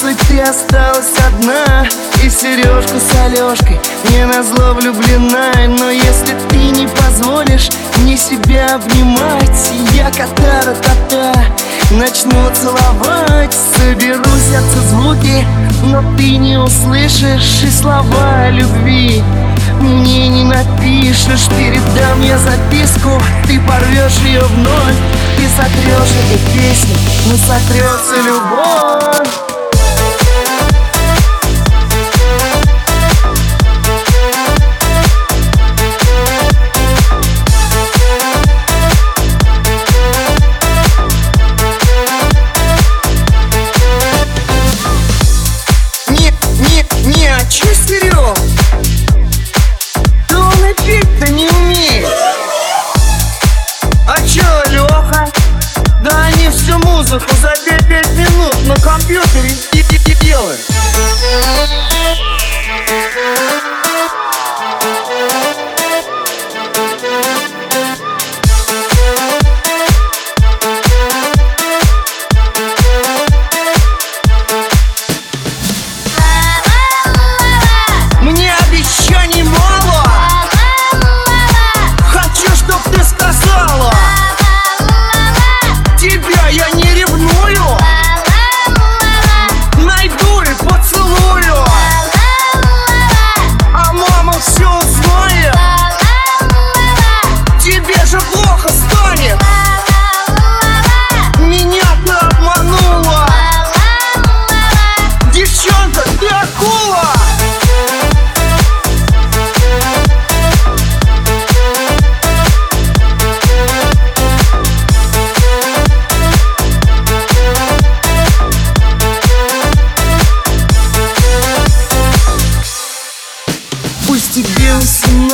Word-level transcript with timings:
Восемнадцать, 0.00 0.28
ты 0.28 0.40
осталась 0.40 1.12
одна 1.26 1.86
И 2.22 2.30
сережку 2.30 2.98
с 2.98 3.14
Алешкой 3.24 3.78
мне 4.04 4.26
назло 4.26 4.72
влюблена 4.74 5.52
Но 5.78 5.90
если 5.90 6.36
ты 6.48 6.56
не 6.56 6.86
позволишь 6.86 7.70
мне 7.98 8.16
себя 8.16 8.76
обнимать 8.76 9.70
Я 9.92 10.10
кота-ра-та-та 10.10 11.34
начну 11.90 12.50
целовать. 12.54 13.54
Соберу 13.76 14.24
сердце 14.48 14.80
звуки, 14.88 15.44
но 15.84 16.02
ты 16.16 16.36
не 16.36 16.56
услышишь 16.56 17.62
И 17.62 17.70
слова 17.70 18.48
любви. 18.50 19.22
Мне 19.80 20.28
не 20.28 20.44
напишешь 20.44 21.48
Передам 21.58 22.22
я 22.22 22.38
записку, 22.38 23.20
ты 23.46 23.60
порвешь 23.60 24.18
ее 24.24 24.42
вновь 24.42 24.96
Ты 25.36 25.46
сотрешь 25.48 26.14
эту 26.20 26.38
песню, 26.52 26.96
но 27.26 27.36
сотрется 27.36 28.16
любовь 28.16 29.39
5 58.50 58.62
минут 58.62 58.68
на 58.68 58.74
компьютере 58.76 59.48
и, 59.72 59.78
и, 59.78 60.69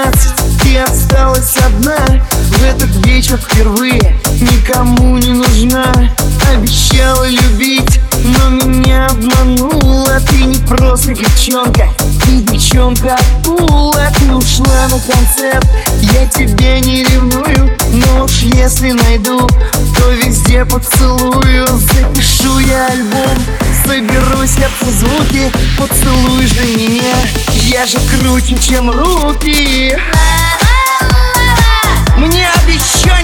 восемнадцать, 0.00 0.62
ты 0.62 0.78
осталась 0.78 1.56
одна. 1.56 1.96
В 2.30 2.64
этот 2.64 3.06
вечер 3.06 3.38
впервые 3.38 4.16
никому 4.40 5.18
не 5.18 5.32
нужна. 5.32 5.84
Обещала 6.52 7.28
любить, 7.28 8.00
но 8.24 8.48
меня 8.50 9.06
обманула. 9.06 10.20
Ты 10.28 10.44
не 10.44 10.58
просто 10.66 11.14
девчонка, 11.14 11.88
ты 12.24 12.40
девчонка 12.40 13.16
акула. 13.16 14.00
Ты 14.18 14.34
ушла 14.34 14.88
на 14.90 14.98
концерт, 15.00 15.66
я 16.14 16.26
тебя 16.26 16.80
не 16.80 17.04
ревную. 17.04 17.76
Но 17.92 18.24
уж 18.24 18.42
если 18.42 18.92
найду, 18.92 19.46
то 19.48 20.10
везде 20.10 20.64
поцелую. 20.64 21.66
Запишу 21.66 22.58
я 22.60 22.86
альбом, 22.88 23.38
соберу 23.84 24.46
сердце 24.46 24.90
звуки 24.98 25.50
Поцелуй 25.80 26.46
же 26.46 26.62
меня, 26.76 27.14
режу 27.84 27.98
круче, 28.10 28.58
чем 28.58 28.90
руки. 28.90 29.96
Мне 32.18 32.46
обещали 32.62 33.19